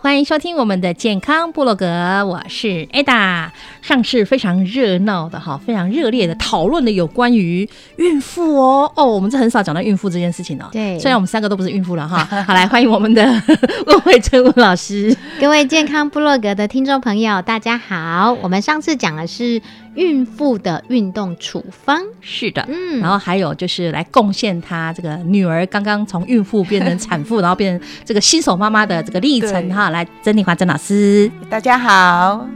[0.00, 1.86] 欢迎收听我们的健康部落格，
[2.24, 3.50] 我是 Ada。
[3.88, 10.68] 上次非常热闹的哈，非常热烈的讨论的有关于孕妇哦哦，我们这很少讲到孕妇这件事情哦。
[10.70, 12.22] 对，虽然我们三个都不是孕妇了哈。
[12.46, 13.24] 好，来欢迎我们的
[13.88, 15.16] 温慧珍温老师。
[15.40, 18.30] 各位健康部落格的听众朋友，大家好。
[18.42, 19.58] 我们上次讲的是
[19.94, 29.88] 孕妇的运动处方，是的，嗯，然后还有就是来贡献她这个女儿刚刚从孕妇变成产妇， 然后变成这个新手妈妈的这个历程哈。
[29.88, 32.46] 来，曾丽华曾老师，大家好。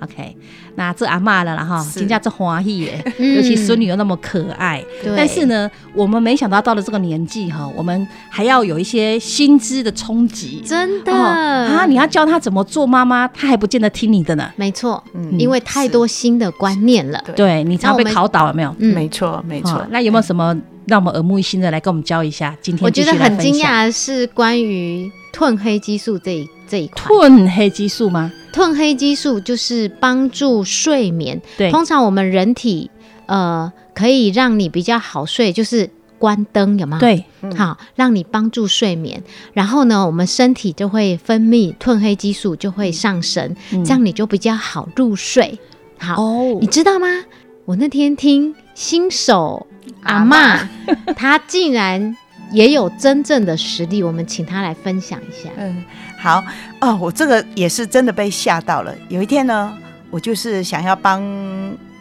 [0.00, 0.34] OK，
[0.78, 4.80] 那这阿妈了啦哈，人家这欢喜耶，尤其孙女又那么可爱。
[5.16, 10.62] 但是呢，我们没想到到了这个年纪哈，我们还要有一些薪资的冲击。
[10.64, 14.48] 真的啊，你要教她怎么做妈妈，她还不见得听你的呢。
[14.54, 15.02] 没错，
[15.36, 17.20] 因为太多新的观念了。
[17.34, 18.72] 对你常被考倒了没有？
[18.78, 19.84] 嗯，没错，没错。
[19.90, 20.56] 那有没有什么
[20.86, 22.56] 让我们耳目一新的来跟我们教一下？
[22.62, 27.02] 今天我觉得很惊讶的是关于褪黑激素这一这一块。
[27.12, 28.30] 褪黑激素吗？
[28.58, 31.40] 褪黑激素就是帮助睡眠。
[31.56, 32.90] 对，通常我们人体
[33.26, 35.88] 呃可以让你比较好睡，就是
[36.18, 36.98] 关灯，有吗？
[36.98, 37.24] 对，
[37.56, 39.22] 好，让你帮助睡眠。
[39.52, 45.56] 然后呢，我们身体就会分泌褪黑激素，就会上升，嗯这样你就比较好入睡。
[45.96, 47.06] 好，哦你知道吗？
[47.64, 49.66] 我那天听新手
[50.02, 50.66] 阿嬷，
[51.14, 52.16] 她竟然
[52.50, 55.50] 也有真正的实力，我们请她来分享一下。
[55.56, 55.84] 嗯，
[56.18, 56.44] 好
[56.80, 58.94] 哦，我这个也是真的被吓到了。
[59.08, 59.72] 有一天呢，
[60.10, 61.22] 我就是想要帮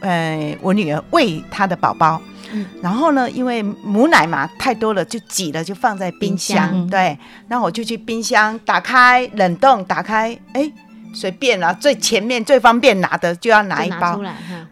[0.02, 6.70] 呃我女儿喂她的宝宝，嗯然后呢，因为母奶嘛太多了，就挤了，就放在冰箱。
[6.70, 7.18] 冰箱对，
[7.48, 10.72] 然后我就去冰箱打开冷冻，打开，哎，
[11.14, 14.20] 随便啦，最前面最方便拿的就要拿一包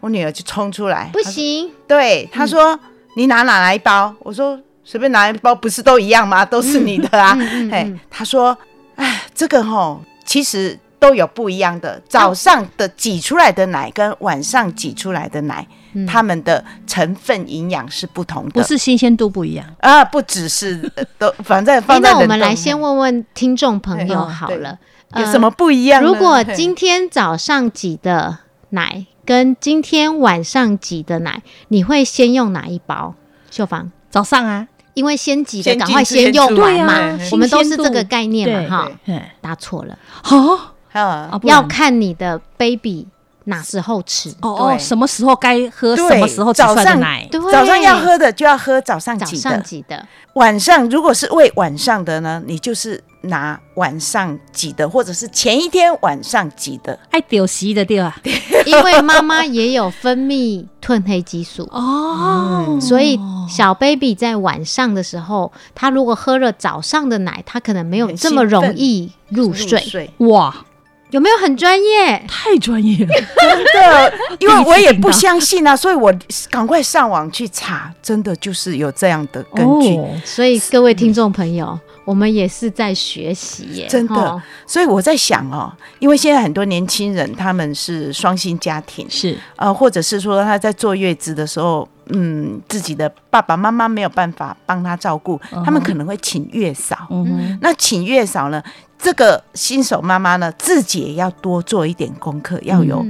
[0.00, 2.78] 我女儿就冲出来，不行，对，她说、
[3.16, 4.14] 你拿哪来一包？
[4.20, 6.44] 我说随便拿一包，不是都一样吗？
[6.44, 7.34] 都是你的啊。
[7.70, 8.56] 嘿嗯，他说，
[8.96, 12.02] 哎，这个吼，其实都有不一样的。
[12.08, 18.60] 早上的挤出来的奶跟晚上挤出来的奶，嗯它们的成分营养是不同的。
[18.60, 19.66] 不是新鲜度不一样。
[19.80, 24.78] 啊，不只是呃都，反正哎放，在那我们来先问问听众朋友好了，
[25.14, 26.08] 有什么不一样呢？
[26.08, 28.38] 如果今天早上挤的
[28.70, 33.14] 奶跟今天晚上挤的奶，你会先用哪一包？
[33.50, 40.72] 秀芳，早上啊，因为先挤的先赶快先用完嘛，我们都是这个概念嘛，哈，嗯，答错了，好。
[40.92, 41.54] 啊啊，不然。
[41.54, 43.06] 要看你的 baby
[43.44, 44.30] 哪时候吃。
[44.40, 47.28] 哦哦，什么时候该喝，对什么时候早上奶？
[47.52, 56.98] 早上要喝的就要喝早上早挤的，上挤的，晚上如果是喂晚上的呢，你就是拿晚上挤的，或者是前一天晚上挤的。
[57.10, 58.20] 爱丢席的对吧？
[58.66, 61.68] 因为妈妈也有分泌褪黑激素。
[61.72, 63.18] 哦，所以
[63.48, 69.80] 小 baby 在晚上的时候，他如果喝了早上的奶，他可能没有很这么容易入睡。
[69.80, 70.54] 睡，哇，
[71.10, 72.24] 有没有很专业？
[72.28, 76.12] 太专业了， 真的， 因为我也不相信啊，所以我
[76.50, 79.98] 赶快上网去查，真的就是有这样的根据。
[80.24, 81.78] 所以各位听众朋友。
[82.06, 84.42] 我们也是在学习耶，真的。
[84.64, 97.06] 所以我在想哦，因为现在很多年轻人他们是双薪家庭，是呃，或者是说他在坐月子的时候，嗯，自己的爸爸妈妈没有办法帮他照顾，他们可能会请月嫂。
[97.10, 98.62] 嗯，那请月嫂呢，
[98.98, 103.04] 这个新手妈妈呢，自己也要多做一点功课，要有。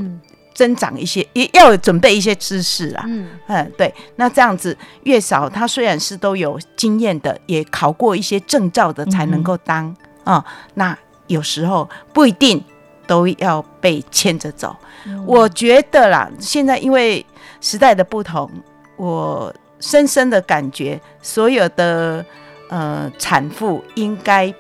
[0.55, 3.05] 增长一些，也要准备一些知识啊。
[3.07, 3.95] 嗯嗯，对。
[4.15, 9.95] 那这样子，月嫂她虽然是都有经验的，也考过一些证照的，才能够当
[10.25, 10.43] 啊。
[10.73, 10.97] 那
[11.27, 12.65] 有时候不一定
[13.07, 14.75] 都要被牵着走。
[15.27, 17.23] 我觉得啦，现在因为
[17.61, 18.51] 时代的不同，
[18.97, 22.25] 我深深的感觉，所有的
[22.69, 24.53] 呃产妇应该。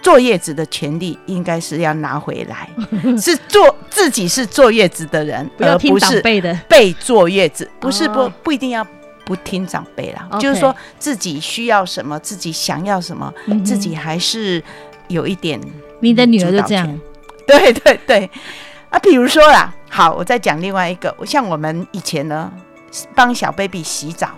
[0.00, 2.70] 坐月子的权利应该是要拿回来，
[3.20, 6.22] 是坐自己是坐月子的人，而不是
[6.68, 8.86] 被坐月子，不是不不一定要
[9.24, 13.30] 不听长辈啦，就是说自己需要什么，自己想要什么，
[13.64, 14.62] 自己还是
[15.08, 15.60] 有一点。
[16.00, 16.98] 你的女儿就这样，
[17.44, 18.30] 对对对。
[18.90, 22.50] 啊，比如说啦，好，我再讲另外一个，像我们以前呢，
[23.14, 24.30] 帮小 baby 洗澡，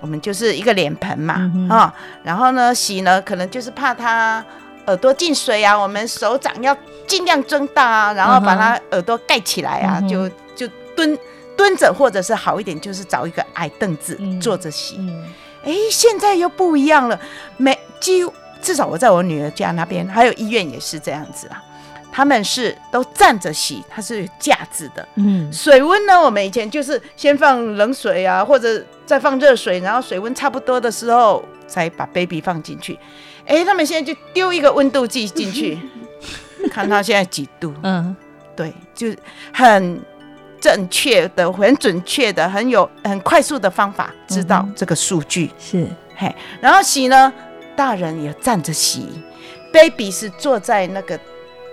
[0.00, 4.44] 我们就是一个脸盆嘛，啊，然后呢洗呢，可能就是怕他。
[4.86, 6.76] 耳朵进水啊，我们手掌要
[7.06, 10.66] 尽量睁大啊，然后把他耳朵盖起来啊，就就
[10.96, 11.16] 蹲
[11.56, 14.98] 蹲着，或者是好一点，就是找一个矮凳子坐着洗。
[15.62, 17.20] 哎，现在又不一样了，
[17.56, 21.62] 每几乎至少我在我女儿家那边，还有医院也是这样子啊，
[22.12, 25.06] 他们是都站着洗，它是有架子的。
[25.14, 32.98] 嗯，水温呢，我们以前就是先放冷水啊，或者再放热水，然后水温差不多的时候才把 baby 放进去。
[33.46, 35.78] 哎，他们现在就丢一个温度计进去，
[36.70, 37.74] 看他现在几度。
[37.82, 38.14] 嗯，
[38.54, 39.08] 对，就
[39.52, 40.00] 很
[40.60, 45.50] 正确的、很准确的、很有很快速的方法知道这个数据。
[45.58, 45.86] 是，
[46.16, 47.32] 嘿，然后洗呢，
[47.74, 49.08] 大人也站着洗
[49.72, 51.18] ，baby 是坐在那个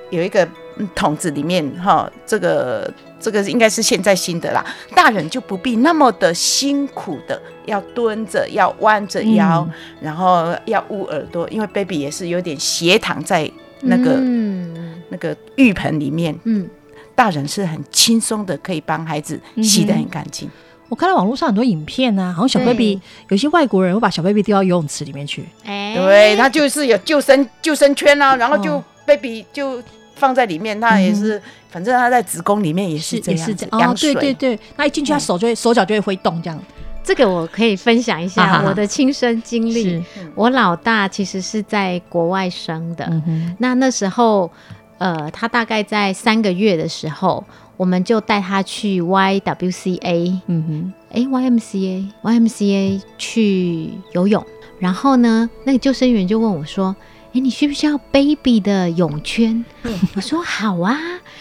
[0.10, 0.48] 有一个
[0.94, 2.92] 桶子里面哈，这个。
[3.20, 4.64] 这个应该是现在新的啦，
[4.94, 9.68] 大人就不必那么的辛苦的要蹲着，要弯着腰，
[10.00, 13.52] 然后要捂耳朵，因为 baby 也是有点斜躺在
[13.82, 14.20] 那个
[15.10, 16.38] 那个浴盆里面。
[16.44, 16.70] 嗯，
[17.16, 20.48] 大人是很轻松的，可以帮孩子洗得很干净。
[20.88, 25.44] 我看到网络上很多影片啊，好像小 baby 有些外国人会把小 baby 丢到游泳池里面去。
[25.66, 29.82] 哎，对他就是有救生救生圈啊，然后就 baby 就。
[30.18, 34.14] 放在里面，它也是，反正它在子宫里面也是这样子养水。
[34.16, 36.60] 对对对，那一进去，他手就会手脚就会挥动这样。
[37.04, 40.04] 这个我可以分享一下我的亲身经历。
[40.36, 43.10] 我老大其实是在国外生的，
[43.60, 44.52] 那那时候，
[44.98, 47.42] 呃，他大概在三个月的时候，
[47.78, 54.46] 我们就带他去 YWCA，嗯哼，哎，YMCA，YMCA 去游泳，
[54.80, 56.94] 然后呢，那个救生员就问我说。
[57.34, 59.64] 哎，你需不需要 baby 的泳圈？
[60.16, 60.98] 我说好啊。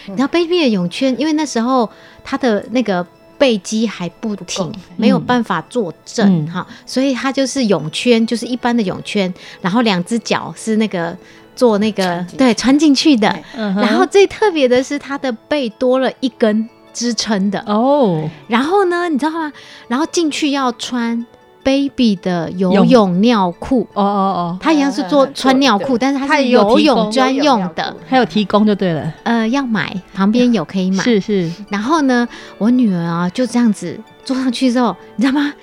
[0.07, 1.89] 然后 baby 的泳圈，因为那时候
[2.23, 3.05] 他的那个
[3.37, 11.17] 背肌还不挺，没有办法坐正哈，所以他就是泳圈，就是一般的泳圈，然后两只脚是那个
[11.55, 13.33] 做那个对穿进去的。
[13.53, 18.29] 然后最特别的是，他的背多了一根支撑的哦。
[18.47, 19.51] 然后呢，你知道吗？
[19.87, 21.25] 然后进去要穿。
[21.67, 29.13] baby 的游泳尿裤哦哦哦，它一样是做穿尿裤，但是它是游泳专用的，还有提供就对了。
[29.23, 31.51] 呃，要买旁边有可以买，是是。
[31.69, 32.25] 然后呢，
[32.57, 35.53] 我女儿啊就这样子坐上去之后，你知道吗？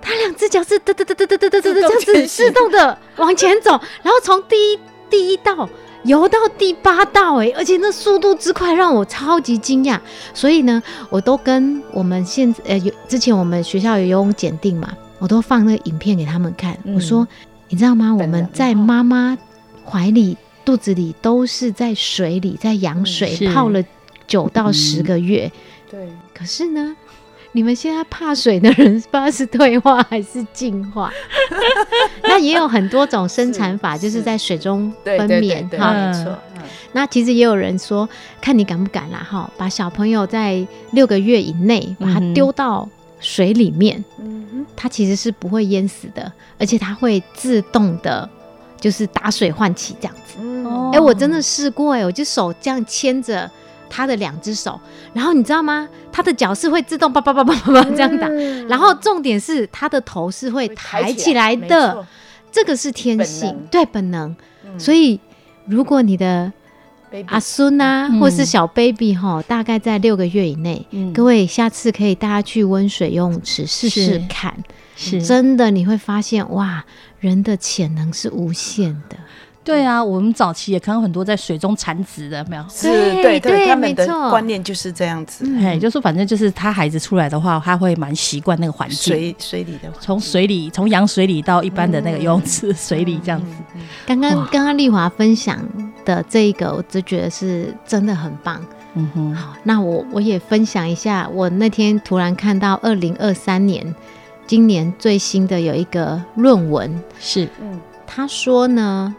[0.00, 3.72] 她两只脚是嘚嘚嘚嘚嘚嘚嘚嘚这样子自动的往前走，
[4.02, 4.78] 然后从第一
[5.10, 5.68] 第一道。
[6.04, 9.98] 游到第八道哎、而且那速度之快让我超级惊讶，
[10.32, 10.80] 所以呢，
[11.10, 17.26] 我都跟我们现呃有之前我们学校有游泳检定嘛，我都放那个影片给他们看，我说，
[17.68, 18.14] 你知道吗？
[18.14, 19.36] 我们在妈妈
[19.84, 23.82] 怀里、肚子里都是在水里，在羊水泡了
[24.26, 25.50] 九到十个月。
[25.90, 26.08] 对。
[26.34, 26.94] 可是呢，
[27.52, 31.10] 你们现在怕水的人，不知道是退化还是进化。
[32.22, 35.66] 那也有很多种生产法，就是在水中分娩。
[35.78, 36.38] 哈，没错。
[36.92, 38.06] 那其实也有人说，
[38.40, 42.86] 看你敢不敢啦，哈，把小朋友在六个月以内把他丢到。
[43.20, 44.04] 水里面，
[44.76, 48.28] 它其实是不会淹死的，而且它会自动的，
[48.78, 50.38] 就是打水换气这样子。
[50.92, 53.50] 哎，我真的试过哎，我就手这样牵着
[53.88, 54.78] 它的两只手，
[55.12, 55.88] 然后你知道吗？
[56.12, 58.28] 它的脚是会自动叭叭叭叭叭叭这样打，
[58.68, 62.06] 然后重点是它的头是会抬起来的，
[62.50, 64.34] 这个是天性，对本能。
[64.78, 65.20] 所以
[65.66, 66.52] 如果你的
[67.26, 70.86] 阿孙啊，或是小 baby 哈，大概在六个月以内。
[71.14, 74.56] 各位下次可以大家去温水游泳池试试看，
[74.96, 75.22] 是。
[75.22, 76.84] 真的你会发现哇，
[77.20, 79.16] 人的潜能是无限的。
[79.66, 82.64] 对啊，我们早期也看到很多在水中产子的，没有？
[82.70, 82.88] 是，
[83.20, 85.44] 对对，他们的观念就是这样子。
[85.60, 93.46] 哎，就说反正就是他孩子出来的话，他会蛮习惯那个环境，水水里的，从水里从羊水里到一般的那个游泳池水里这样子。
[94.06, 95.58] 刚刚刚刚丽华分享
[96.04, 98.64] 的这一个，我就觉得是真的很棒。
[98.94, 103.92] 嗯哼，好，那我我也分享一下，我那天突然看到二零二三年
[104.46, 109.12] 今年最新的有一个论文，是，嗯，他说呢。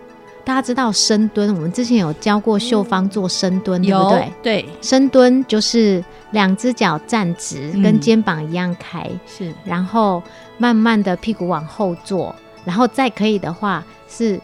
[0.48, 4.32] 大家知道深蹲，我们之前有教过秀芳做深蹲，对不对？
[4.42, 6.02] 对，深蹲就是
[6.32, 10.24] 两只脚站直，跟肩膀一样开，是，然后
[10.58, 14.40] 慢慢的屁股往后坐，然后再可以的话是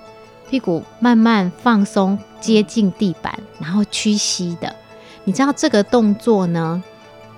[0.50, 4.76] 屁股慢慢放松，接近地板，然后屈膝的。
[5.24, 6.84] 你知道这个动作呢？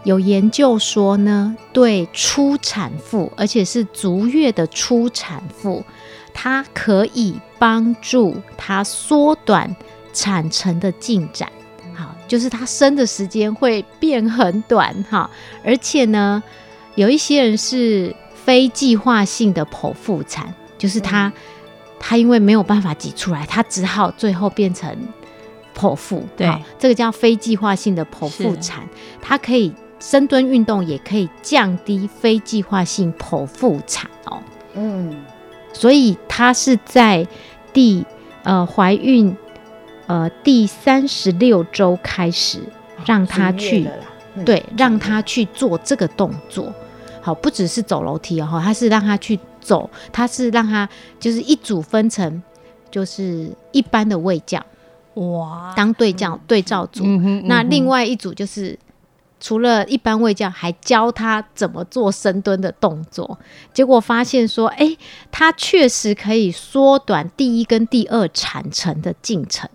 [0.05, 5.83] 有研究说呢，对初产妇，而且是足月的初产妇。
[6.37, 9.73] 它可以帮助它缩短
[10.13, 11.49] 产程的进展，
[11.95, 15.29] 好，就是它生的时间会变很短，哈，
[15.63, 16.43] 而且呢，
[16.95, 21.31] 有一些人是非计划性的剖腹产，就是他
[21.99, 24.93] 他因为没有办法挤出来，他只好最后变成
[25.73, 28.87] 剖腹，对，这个叫非计划性的剖腹产，
[29.21, 34.37] 它可以深蹲运动也可以降低非计划性剖腹产哦，
[34.73, 35.15] 嗯。
[35.75, 37.27] 所以她是在
[37.73, 38.05] 第
[38.43, 39.35] 呃怀孕
[40.07, 42.59] 呃第三十六周开始
[43.05, 43.85] 让她去
[44.45, 46.73] 对让她去做这个动作，
[47.21, 50.87] 好不只是走楼梯哦，她是让她去走，她是让她
[51.19, 52.41] 就是一组分成
[52.89, 54.65] 就是一般的位教
[55.15, 57.03] 哇当对教对照组，
[57.43, 58.79] 那另外一组就是。
[59.45, 63.37] 除了一般喂教，还教他怎么做深蹲的动作，
[63.71, 64.97] 结果发现说，哎，
[65.29, 69.69] 他确实可以缩短第一跟第二产程的进程，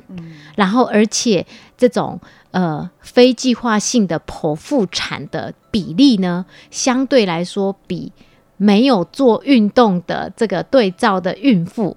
[0.56, 1.46] 然后而且
[1.78, 8.12] 这种呃非计划性的剖腹产的比例呢，相对来说比
[8.56, 11.96] 没有做运动的这个对照的孕妇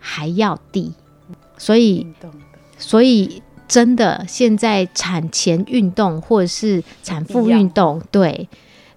[0.00, 0.92] 还要低，
[1.56, 2.12] 所以，
[2.76, 3.40] 所以。
[3.72, 8.46] 真的，现在产前运动或者是产妇运动，对。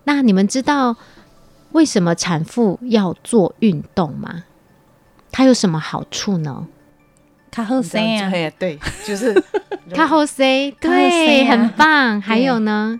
[0.03, 0.97] 那你们知道
[1.71, 4.43] 为什么产妇要做运动吗？
[5.31, 6.67] 它有什么好处呢？
[7.51, 8.29] 卡后 C 啊，
[8.59, 8.77] 对，
[9.07, 9.33] 就是
[9.93, 12.19] 卡后 C，，对，很棒。
[12.19, 12.99] 还有呢，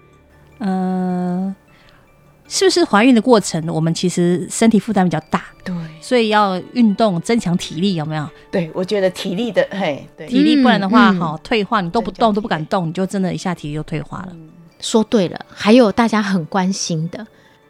[0.59, 1.53] 嗯。
[2.47, 8.29] 是不是怀孕的过程，我们其实身体负担比较大，对，所以要运动增强体力，有没有？
[8.51, 14.29] 对，我觉得体力的，嘿，体力不然的话，好退化，你都不动都不敢动，你就真的一下体力就退化了。
[14.79, 17.25] 说对了，还有大家很关心的，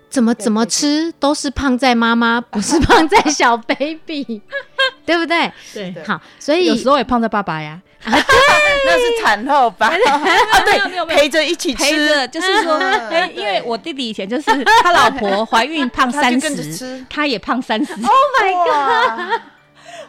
[0.10, 4.42] 怎么怎么吃都是胖在妈妈，不是胖在小 baby，
[5.06, 5.52] 对不对？
[5.74, 7.82] 对，好，所以有时候也胖在爸爸呀。
[8.86, 9.88] 那是产后吧？
[10.08, 12.80] 啊对，陪着一起吃，就是说，
[13.34, 14.52] 因为我弟弟以前就是
[14.84, 17.94] 他老婆怀孕胖三十，他也胖三十。
[17.94, 19.42] Oh my god！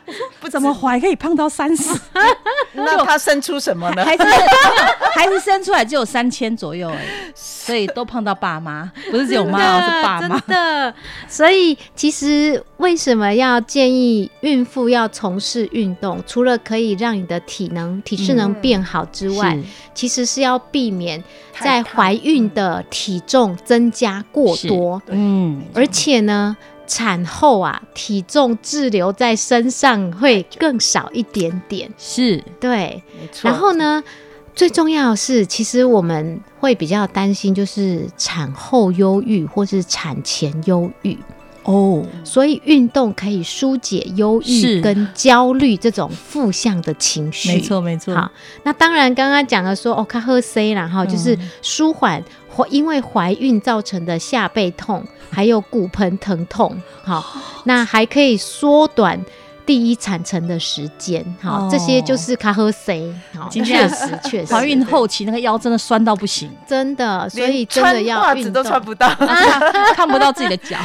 [0.40, 1.92] 不怎么怀可以胖到三十？
[2.74, 4.04] 那他生出什么呢？
[4.04, 4.24] 孩子
[5.14, 10.38] 孩子生出来只有三千左右哎，所以都胖到爸妈， 不是只有妈，是爸妈。
[10.40, 10.94] 真的，
[11.26, 16.22] 所以其实为什么要建议孕妇要从事运动？
[16.26, 19.58] 除了可以让你的体能、体适能变好之外，
[19.94, 21.22] 其实是要避免
[21.60, 25.00] 在怀孕的体重增加过多。
[25.08, 26.56] 嗯，而且呢。
[26.86, 33.50] 产后啊，体重滞留在身上会更少一点点，是对，没错。
[33.50, 34.02] 然后呢，
[34.54, 41.18] 最重要的是，其实我们会比较担心，就是产后忧郁或是产前忧郁
[41.64, 42.06] 哦。
[42.24, 48.14] 所以运动可以疏解忧郁跟焦虑这种负向的情绪，没错没错。
[48.14, 48.30] 好，
[48.62, 52.22] 那当然刚刚讲的说哦，他喝 C 然后就是舒缓。
[52.68, 57.24] 因为怀孕造成的下背痛，还有骨盆疼痛，好，
[57.64, 59.20] 那还可以缩短
[59.66, 69.08] 第一产程的时间，好，这些就是卡喝 C，好，确实确实，怀孕后期那个腰真的酸到不行，真的，所以真的要袜子都穿不到，
[69.96, 70.78] 看不到自己的脚，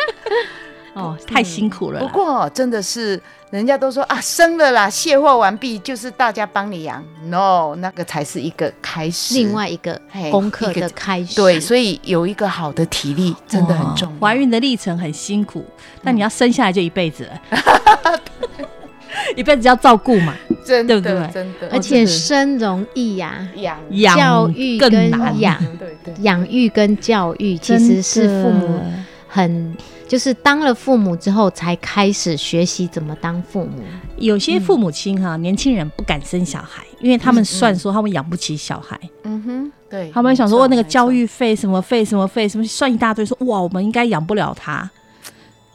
[0.94, 2.00] 哦，太辛苦了。
[2.00, 3.22] 不过真的是。
[3.56, 7.02] 人家都说啊，生了啦，卸货完毕，就是大家帮你养。
[7.24, 9.98] No，那个才是一个开始，另外一个
[10.30, 11.34] 功课的开始。
[11.34, 14.20] 对，所以有一个好的体力真的很重要。
[14.20, 15.64] 怀孕的历程很辛苦，
[16.04, 17.40] 但你要生下来就一辈子了。
[19.34, 21.32] 一辈子要照顾嘛，真的对不对？
[21.32, 28.78] 真的，而且生容易呀，养养教育更跟难养对对养育跟教育其实是父母
[29.28, 29.76] 很。
[30.08, 33.82] 就是当了父母之后，才开始学习怎么当父母。
[34.18, 38.96] 有些父母亲哈，年轻人不敢生小孩，因为他们算说他们养不起小孩。
[39.24, 44.88] 嗯哼，对，他们想说那个教育费什么费什么费什么算一大堆，说哇，我们应该养不了他。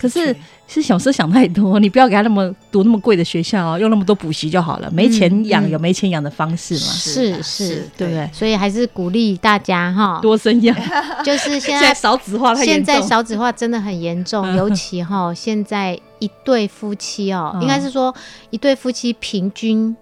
[0.01, 0.35] 可是
[0.67, 4.89] 是小时候想太多，你不要给他那么读那么贵的学校，哦用那么多补习就好了。
[4.89, 6.79] 没钱养有没钱养的方式嘛？
[6.79, 8.27] 是是，对不对？
[8.33, 10.75] 所以还是鼓励大家哈，多生养。
[11.23, 18.11] 就是 现在少子化太现在少子化真的很严重， 尤其哈，现在一对夫妻哦，应该是说
[18.49, 19.95] 一对夫妻平均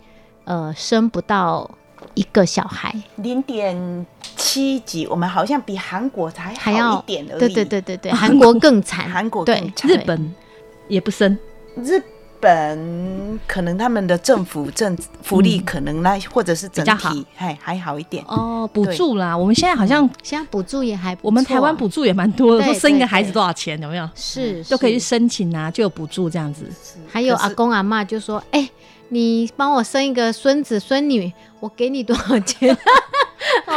[0.45, 1.69] 呃生不到
[2.19, 7.39] 一个小孩，零点七几，我们好像比韩国才还要一点而已。
[7.39, 10.35] 对对对对对， 韩国更惨，韩国对惨，日本
[10.89, 11.37] 也不生。
[11.77, 12.03] 日
[12.41, 18.21] 本可能他们的政府政福利可能那或者是整体还还好一点。
[18.27, 19.37] 哦，补助啦。
[19.37, 24.09] 我们现在好像现在补助也还，我们台湾补助也蛮多的，说生一个孩子多少钱有没有？
[24.13, 26.69] 是都可以去申请啊，就有补助这样子。
[27.07, 28.69] 还有阿公阿妈就说：“哎，
[29.09, 32.75] 你帮我生一个孙子孙女，我给你多少钱？”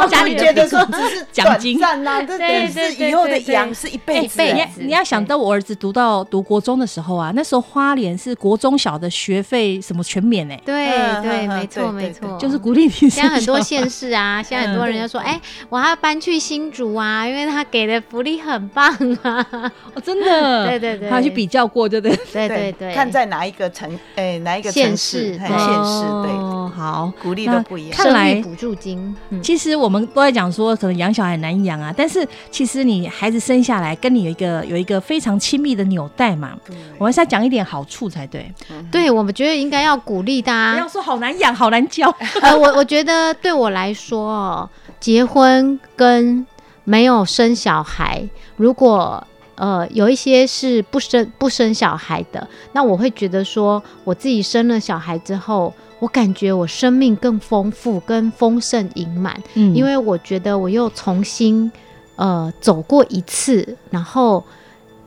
[0.09, 4.41] 家里觉得说只是 奖金呐，这对是以后的养是一辈子。
[4.43, 10.59] 你你要想到我儿子读到读国中的时候啊，那时候花莲是国中小的学费什么全免哎。
[10.65, 10.89] 对
[11.21, 13.09] 对，没错没错，就是鼓励你。
[13.09, 18.85] 现在很多县市啊，现在很多人就说：“哎，我要搬去新竹啊，因为他给的福利很棒
[19.23, 20.67] 啊。”哦，真的。
[20.67, 26.31] 对 对对，他去比较过，对对对对对，看在哪一个城哎哪一个县市县市对，
[26.75, 27.97] 好鼓励都不一样。
[27.97, 36.55] 看来补助金，其实我们都在讲说，可能养小孩难养啊，但是其实你孩子生下来跟你有一个有一个非常亲密的纽带嘛。
[36.99, 38.53] 我们是要讲一点好处才对。
[38.91, 40.73] 对，我们觉得应该要鼓励大家。
[40.73, 42.15] 不要说好难养，好难教。
[42.43, 46.45] 呃，我我觉得对我来说，结婚跟
[46.83, 48.23] 没有生小孩，
[48.57, 49.25] 如果
[49.55, 55.73] 呃有一些是不生不生小孩的，那我会觉得说，我自己生了小孩之后。
[56.03, 61.71] 我感觉我生命更丰富、更丰盛、盈满，嗯，因为我觉得我又重新
[62.17, 64.43] 呃走过一次，然后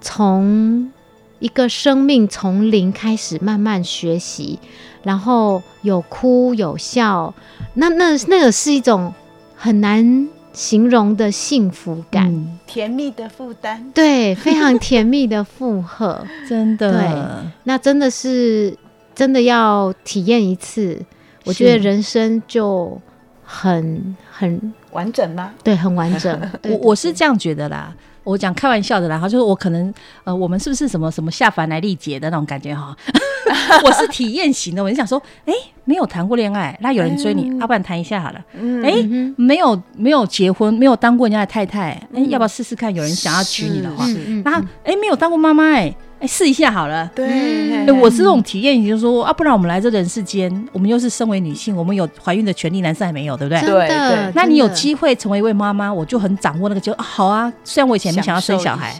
[0.00, 0.90] 从
[1.38, 4.58] 一个生命从零开始慢慢学习，
[5.02, 7.34] 然后有哭有笑，
[7.74, 9.12] 那那那个是一种
[9.54, 18.74] 很难形容的幸福感，甜蜜的负担，对，非常甜蜜的负荷， 真的，对，那真的是。
[19.16, 21.00] 真的要体验一次，
[21.44, 23.00] 我觉得人生就
[23.42, 25.52] 很很完整吗？
[25.64, 26.38] 对，很完整。
[26.68, 29.92] 我我是这样觉得啦，我讲开玩笑的啦，哈，就是我可能
[30.24, 32.94] 呃，我们是不是什么什么下凡来历劫的那种感觉哈？
[33.82, 38.44] 我是体验型的，我就想说，哎，没有谈过恋爱，那有人追你，要不然谈一下好了。
[38.84, 39.02] 哎，
[39.36, 42.94] 没有没有结婚，没有当过人家的太太，哎，要不要试试看？
[42.94, 44.04] 有人想要娶你的话，
[44.44, 45.94] 那哎，没有当过妈妈，哎。
[46.26, 47.08] 哎，试一下好了。
[47.14, 53.60] 对，我是这种体验，就是说啊，不然我们来这人世间，我们又是身为女性，我们有怀孕的权利，男生还没有，对不对？
[53.60, 54.32] 对对。
[54.34, 57.52] 那你有机会成为一位妈妈，我就很掌握那个就好啊。
[57.62, 58.92] 虽然我以前没想要生小孩，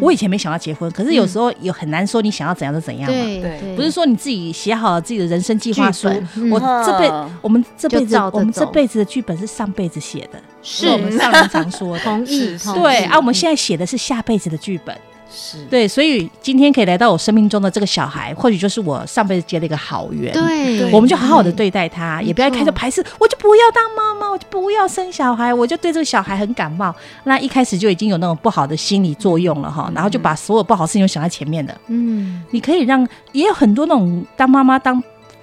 [0.00, 3.16] 我以前没想要结婚，可是有时候也很难说你想要怎样就怎样嘛。
[3.16, 3.76] 对对。
[3.76, 6.08] 不是说你自己写好了自己的人生计划书，
[6.50, 7.08] 我这辈
[7.40, 12.56] 我们这辈子我们这辈子的剧本是上辈子写的，是我们上人常说的同意。
[12.74, 14.96] 对啊，我们现在写的是下辈子的剧本。
[15.32, 20.32] 是对，所以今天可以来到我生命中的这个小孩，或许就是我上辈子结了一个好缘。
[20.32, 26.94] 对，我们就好好的对待他，也不要开始排斥，我就不要当妈妈，我就不要生小孩，我就对这个小孩很感冒。
[27.24, 31.74] 那一开始就已经有那种不好的心理作用了哈，然后就把所有不好事情都想在前面的。
[31.88, 35.02] 嗯，你可以让也有很多那种当妈妈当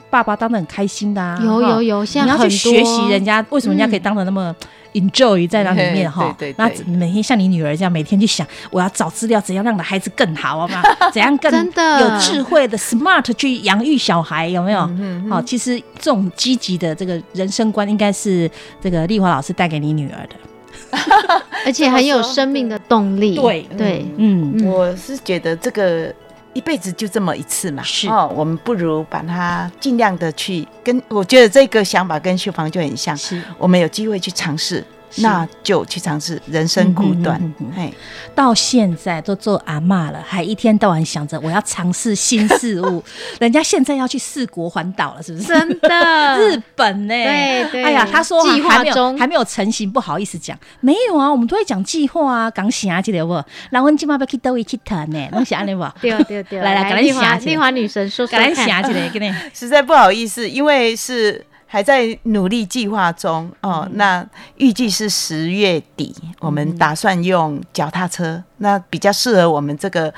[0.09, 4.55] 爸爸当的很开心的啊，有有有，你要去学习人家为什么人家可以当的那么。
[4.93, 10.81] enjoy 在那里面哈，那每天像你女儿这样，每天去想我要找资料，怎样让的孩子更好，好吗？
[11.13, 14.89] 怎样更有智慧的 smart 去养育小孩，有没有？
[15.29, 18.49] 好，其实这种积极的这个人生观，应该是
[18.81, 20.97] 这个丽华老师带给你女儿的，
[21.67, 23.35] 而且很有生命的动力。
[23.35, 26.11] 对对，嗯，我是觉得这个。
[26.59, 28.09] 一辈子就这么一次嘛，是。
[28.09, 33.41] 哦，我们不如把它尽量的去跟，我觉得这个想法跟秀芳就很像，是。
[33.57, 34.83] 我们有机会去尝试，
[35.17, 37.41] 那就去尝试人生苦短。
[37.75, 37.91] 哎，
[38.35, 43.03] 到现在都做阿妈了，还一天到晚想着我要尝试新事物。
[43.39, 45.47] 人家现在要去四国环岛了，是不是？
[45.47, 47.13] 真的， 日本呢？
[47.13, 47.83] 对对。
[47.83, 50.57] 哎呀，他说计划中还没有成型，不好意思讲。
[50.79, 53.43] 没有啊，我们都会讲计划啊，讲写记得不？
[53.71, 55.83] 然后今晚要去都一去谈呢，能写安尼不？
[56.01, 57.19] 对对对，来来，赶紧写。
[57.45, 59.33] 丽华女神说，赶紧写起来，给你。
[59.53, 61.45] 实在不好意思，因为是。
[61.71, 70.11] 还在努力计划中哦，那预计是十月底，我们打算用脚踏车，那比较适合我们这个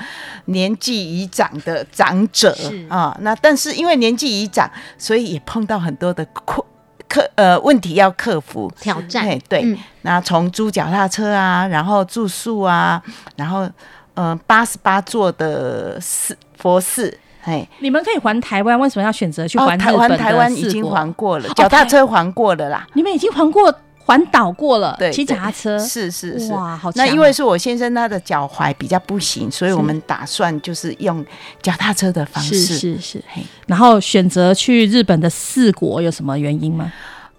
[0.46, 2.56] 年纪已长的长者
[2.88, 3.14] 啊。
[3.20, 6.66] 那但是因为年纪已长，所以也碰到很多的困
[7.06, 9.38] 克呃问题要克服挑战。
[9.46, 13.02] 对，那从租脚踏车啊，然后住宿啊，
[13.36, 13.68] 然后
[14.14, 17.18] 嗯八十八座的寺佛寺。
[17.44, 20.08] 嘿，你们可以还台湾，为什么要选择去环台湾？
[20.16, 22.86] 台湾已经还过了，脚踏车还过了啦。
[22.94, 23.74] 你们已经还过
[24.04, 26.88] 环岛过了，对，骑脚踏车是是是，哇，好。
[26.94, 31.24] 那因为是我先生他的脚踝比较不行，所以我们打算就是用
[31.60, 33.24] 脚踏车的方式，是是是。
[33.66, 36.92] 然后选择去日本的四国有什么原因吗？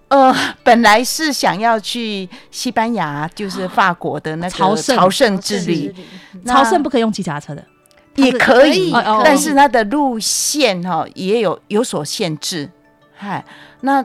[0.08, 5.94] 呃，本来是想要去西班牙，就是法国的那个朝圣朝圣之旅，
[6.44, 7.64] 朝圣不可以用骑脚踏车的。
[8.16, 8.92] 也可以，
[9.24, 12.70] 但是它的路线哈也有有所限制，
[13.16, 13.44] 嗨，
[13.80, 14.04] 那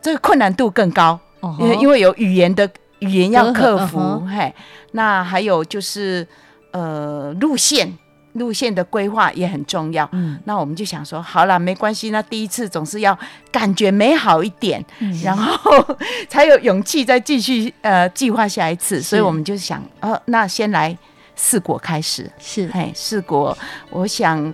[0.00, 1.18] 这个困难度更高，
[1.58, 2.68] 因为因为有语言的
[3.00, 4.54] 语言要克服，嗨，
[4.92, 6.26] 那还有就是
[6.70, 7.96] 呃路线
[8.34, 13.18] 路线的规划也很重要，嗯，那我们就想说，好了，没关系，那第一次总是要
[13.52, 14.82] 感觉美好一点，
[15.22, 15.72] 然后
[16.28, 20.96] 才有勇气再继续呃计划下一次，所以我们就想，呃，那先来。
[21.36, 23.56] 四国开始是哎，四国，
[23.90, 24.52] 我想，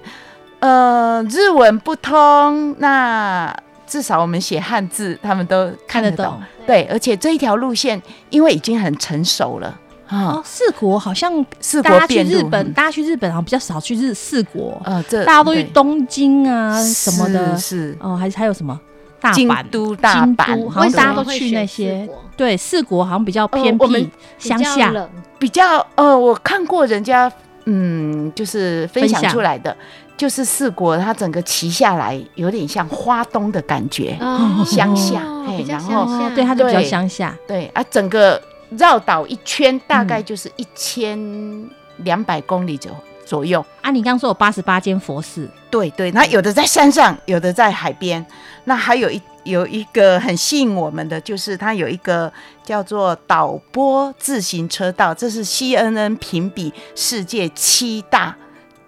[0.59, 6.43] 呃，日文不通，那至少我们写汉字，他们都看得懂。
[6.67, 10.43] 对，而且这一条路线，因为已经很成熟了啊。
[10.45, 14.81] 四国好像四国去日本，大家去日本好像比较少去日四国。
[14.85, 18.79] 呃，这大家都去东京啊什么的，是哦，还还有什么？
[19.35, 22.09] 京都、大阪，好像大家都去那些。
[22.37, 24.09] 对，四国好像比较偏僻，
[24.39, 24.93] 乡下，
[25.39, 27.31] 比较呃，我看过人家
[27.67, 29.77] 嗯，就是分享出来的，
[30.17, 34.17] 就是四国，它整个骑下来有点像花东的感觉，
[34.67, 35.23] 乡下，
[35.69, 42.91] 然后对，它就比较乡下，对啊，整个绕岛一圈大概就是一千两百公里左
[43.33, 43.65] 左右。
[43.81, 48.23] 啊，你刚刚说有八十八间佛寺，对对，那有的在山上，有的在海边。
[48.65, 52.31] 那还有一有一个很吸引我们的，就是它有一个
[52.63, 58.37] 叫做导播自行车道，这是 CNN 评比世界七大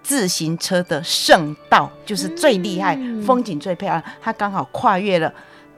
[0.03, 4.05] 自行车的圣道，就是最厉害、风景最漂亮。
[4.21, 5.33] 它刚好跨越了，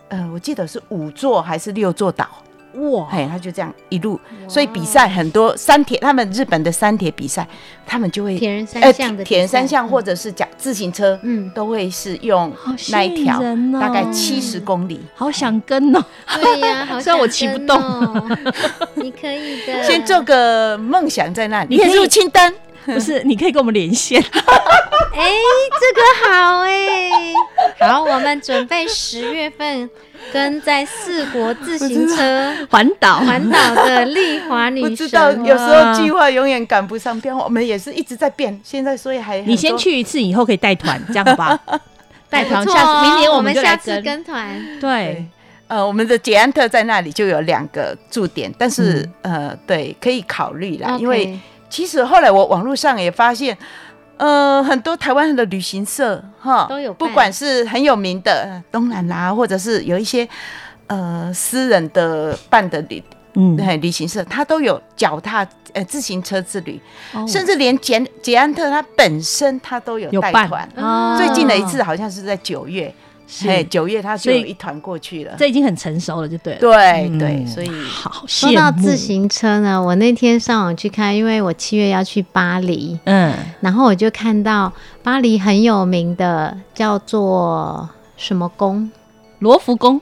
[0.09, 2.29] 嗯，我记得是五座还是六座岛。
[2.77, 7.47] 哇，嘿，他就这样一路，所以比赛很多山铁，他们日本的山铁比赛，
[7.87, 12.53] 他们就会铁人三项的铁人三项，或者是讲自行车，嗯，都会是用
[12.91, 13.41] 那一条，
[13.81, 17.81] 大概七十公里，好想跟哦，对呀， 虽然我骑不动，
[18.95, 22.53] 你可以的，先做个梦想在那里，列入清单，
[22.85, 24.23] 不是，你可以跟我们连线，
[25.16, 25.33] 哎，
[25.81, 27.11] 这个好哎，
[27.81, 29.88] 好，我们准备十月份。
[30.33, 38.59] 跟在四国自行车 环岛环岛的丽华女神，我知道有时候计划永远赶不上变化，我们也是一直在变。
[38.64, 41.57] 现在所以还你先去一次，以后可以带团，这样吧？
[42.29, 44.61] 带团，下次明年我们下次跟团。
[44.81, 45.24] 对，
[45.68, 50.96] 呃，我们的捷安特在那里就有两个驻点，但是呃，对，可以考虑啦。
[50.98, 51.38] 因为
[51.70, 53.57] 其实后来我网络上也发现。
[54.18, 60.26] 呃，很多台湾的旅行社哈都有，不管是很有名的东南啦，或者是有一些
[60.87, 63.02] 呃私人的办的旅
[63.35, 63.57] 嗯。
[63.81, 66.81] 旅行社，它都有脚踏呃自行车之旅，
[67.29, 70.66] 甚至连捷捷安特它本身它都有带团。
[71.18, 72.92] 最近的一次好像是在九月。
[73.47, 76.61] 哎，九月它就有一团过去了，这已经很成熟了，就对了。
[76.61, 78.25] 对对，所以好。
[78.27, 88.91] 说到自行车呢，我那天上网去看，因为我七月要去巴黎，嗯，然后我就看到巴黎很有名的叫做什么宫，
[89.41, 90.01] 罗浮宫。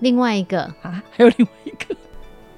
[0.00, 0.62] 另外一个。
[0.82, 1.94] 啊，还有另外一个，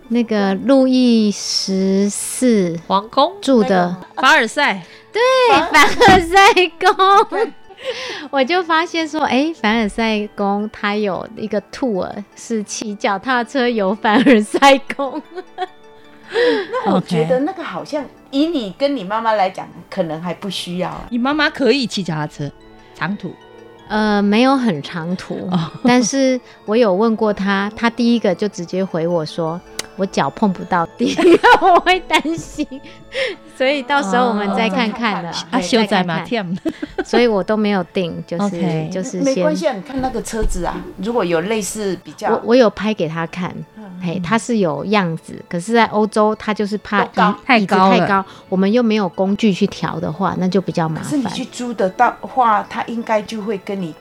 [0.08, 3.32] 那个路易十四皇宫。
[3.42, 3.96] 住的。
[4.16, 5.20] 凡尔赛，对，
[5.72, 6.36] 凡尔赛
[6.78, 7.52] 宫。
[8.30, 15.22] 我就发现说，哎，凡尔赛宫它有一个 tour 是骑脚踏车游凡尔赛宫。
[16.84, 20.92] 那我觉得那个好像以你跟你妈妈来讲，可能还不需要。
[21.10, 22.50] 你妈妈可以骑脚踏车
[22.94, 23.34] 长途，
[23.88, 25.48] 呃，没有很长途，
[25.84, 29.60] 但是我有问过他，他第一个就直接回我说，
[29.96, 31.14] 我脚碰不到地，
[31.60, 32.66] 我会担心，
[33.56, 35.30] 所以到时候我们再看看了。
[35.50, 36.24] 啊，修在嘛，
[37.04, 43.54] 所以我都没有定，就是就是没关系，你看那个车子啊，如果有类似比较，我我有拍给他看，
[44.04, 51.10] 嘿，它是有样子，可是在欧洲，它就是怕高太高太高，我们又没有工具去调的话，那就比较麻烦。
[51.10, 53.94] 是你去租的到话，他应该就会跟你。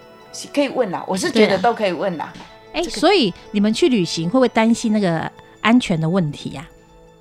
[0.51, 2.33] 可以问啦，我是觉得都可以问啦。
[2.73, 6.67] 哎，所以你们去旅行会不会担心那个安全的问题呀？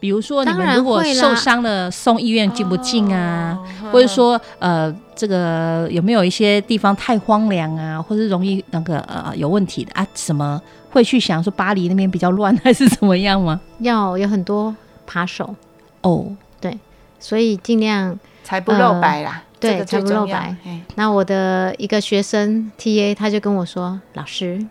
[0.03, 3.57] 比如说，你们如果受伤了，送医院进不进啊？
[3.93, 10.05] 或者说，呃，这个有没有一些地方太荒凉啊，或者容易那个呃有问题的啊？
[10.13, 10.61] 什么
[10.91, 13.61] 会去想说巴黎那边比较乱，还是怎么样吗？
[13.79, 14.75] 要有很多
[15.07, 15.55] 扒手
[16.01, 16.27] 哦，
[16.61, 16.77] 对，
[17.21, 19.45] 所以尽量才不露白啦。
[19.61, 20.57] 对，才不露白。
[20.97, 24.67] 那我的一个学生 T A 他就跟我说：“老师，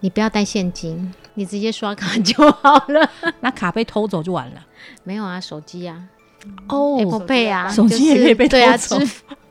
[0.00, 3.10] 你不要带现金，你直接刷卡就好了。
[3.40, 4.64] 那卡被偷走就完了。
[5.04, 6.02] 没有啊，手机啊，
[6.68, 8.98] 哦，Apple Pay 啊，手机也可以被偷走，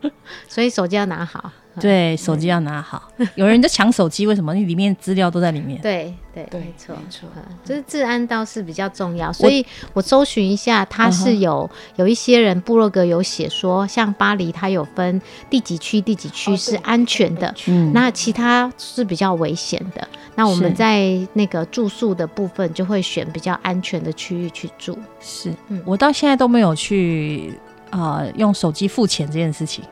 [0.47, 3.09] 所以手机要拿好。”对，手机要拿好。
[3.35, 4.53] 有人在抢手机，为什么？
[4.53, 5.81] 你里面资料都在里面。
[5.81, 7.27] 对对，没错没错，
[7.63, 9.31] 就是治安倒是比较重要。
[9.31, 17.53] 所以我搜寻一下，它是有有一些人部落格有写说，像巴黎，它有分第几区第几区是安全的，
[17.93, 20.05] 那其他是比较危险的。
[20.35, 24.97] 那我们在那个住宿的部分，就会选比较安全的区域去住。
[25.19, 25.53] 是，
[25.85, 27.53] 我到现在都没有去
[27.89, 29.83] 啊用手机付钱这件事情。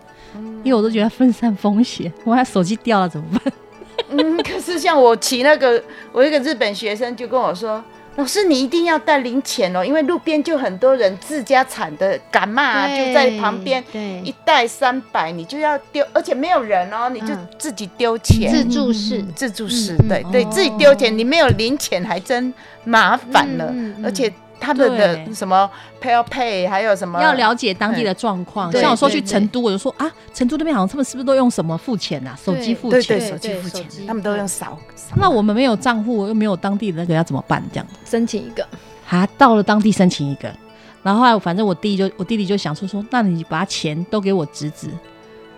[0.64, 3.54] 因为我都觉得分散风险， 我怕手机掉了怎么办？
[4.12, 7.84] 嗯，可是像我骑那个，我一个日本学生就跟我说
[8.16, 13.84] ：“老师，你一定要带零钱哦，因为路边就很多人自家产的感冒就在旁边，
[14.24, 17.28] 一袋三百，你就要丢，而且没有人哦，你就
[17.60, 22.52] 自己丢钱，自助式，自助式，对对，自己丢钱，你没有零钱还真
[22.86, 23.74] 麻烦了，
[24.04, 25.70] 而且。”他们的什么
[26.02, 27.22] pay pay 还有什么？
[27.22, 28.72] 要了解当地的状况。
[28.72, 32.36] 像我说去成都，我就说啊，成都那边好像他们是不是都用什么付钱呐？
[32.44, 34.78] 手机付钱对，手机付钱，他们都用扫。
[35.16, 37.64] 那我们没有账户，又没有当地的那个，要怎么办？
[37.72, 38.68] 这样申请一个。
[39.10, 40.54] 啊，到了当地申请一个，
[41.02, 44.90] 然后后来反正我弟就我弟弟就想说说，那你把钱都给我侄子。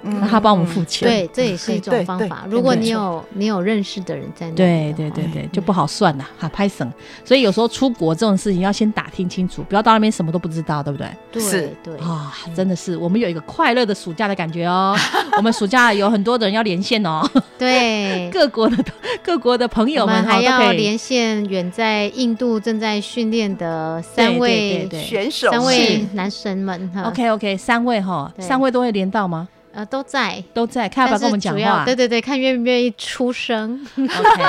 [0.04, 2.46] 那他帮我们付钱，对，这也是一种方法。
[2.50, 6.92] 如果你有你有认识的人在那，对对对对，就不好算了哈，拍省。
[7.24, 11.08] 所以有时候出国这种事情要先打听清楚，不要到那边什么都不知道，对不对？
[11.32, 14.98] 对，对啊，真的是，我们有一个快乐的暑假的感觉哦。
[15.38, 17.22] 我们暑假有很多的人要连线哦，
[17.58, 18.84] 对， 各国的
[19.24, 26.90] 各国的朋友们还要连线远在印度正在训练的三位选手，三位男神们。
[27.06, 29.48] OK OK，三位哈，三位都会连到吗？
[29.74, 31.86] 呃，都在，都在，看要不要跟我们讲话？
[31.86, 33.80] 对对对，看愿不愿意出声。
[33.98, 34.44] OK，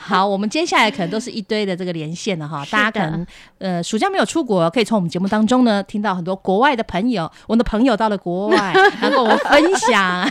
[0.00, 3.26] 好，我们接下来可能都是一堆的这个连线了哈，大家可能
[3.58, 10.30] 呃暑假没有出国，可以从我们节目当中呢听到很多国外的朋友，我们的朋友到了国外， 然后跟我们分享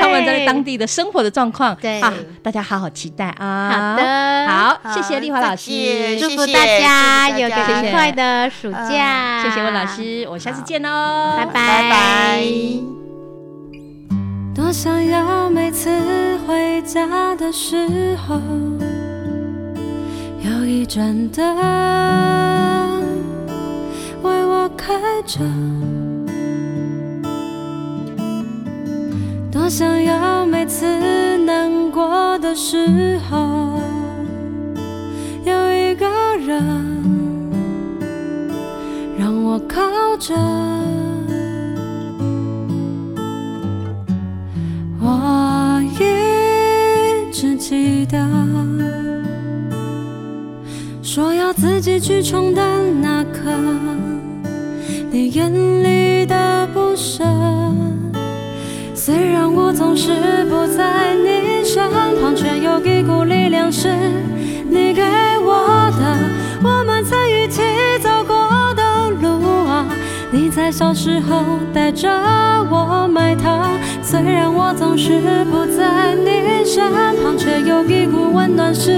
[0.00, 1.76] 他们在当地的生活的状况。
[1.76, 3.70] 对啊，大家好好期待啊！
[3.70, 5.70] 好的，好，谢谢丽华老师，
[6.18, 9.42] 祝福大家有个愉快的暑假。
[9.42, 12.95] 谢谢温老师，我下次见喽，拜拜。
[14.56, 15.90] 多想要每次
[16.46, 18.40] 回家的时候，
[20.40, 21.54] 有一盏灯
[24.22, 24.94] 为我开
[25.26, 25.40] 着。
[29.52, 30.86] 多想要每次
[31.36, 33.78] 难过的时候，
[35.44, 36.06] 有一个
[36.38, 36.64] 人
[39.18, 40.34] 让我靠着。
[44.98, 48.18] 我一直记得，
[51.02, 52.62] 说要自己去冲的
[53.02, 53.50] 那刻，
[55.10, 57.24] 你眼里的不舍。
[58.94, 63.88] 虽然我总是不在你身旁，却有一股力量是
[64.68, 65.02] 你给
[65.44, 66.16] 我的。
[66.62, 67.62] 我们曾一起
[68.00, 69.86] 走过的路啊，
[70.32, 72.10] 你在小时候带着
[72.70, 73.75] 我买糖。
[74.08, 78.92] 虽然我总是不在你身旁，却有一股温暖是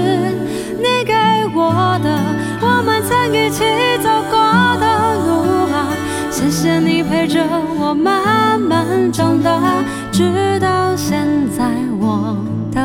[0.77, 1.13] 你给
[1.55, 2.15] 我的。
[2.61, 3.63] 我们曾一起
[4.03, 4.37] 走过
[4.77, 5.89] 的路啊，
[6.29, 7.43] 谢谢你陪着
[7.79, 9.59] 我慢慢长大，
[10.11, 11.25] 直到现
[11.57, 11.65] 在
[11.99, 12.37] 我
[12.71, 12.79] 都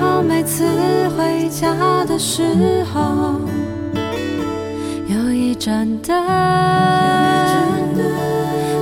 [0.00, 0.64] 好每次
[1.10, 1.74] 回家
[2.06, 2.42] 的时
[2.90, 3.38] 候，
[5.06, 6.16] 有一盏灯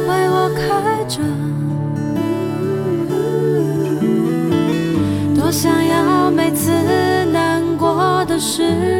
[0.06, 1.18] 为我开着，
[5.34, 6.70] 多想要每次
[7.32, 8.97] 难过的时候。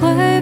[0.00, 0.37] 会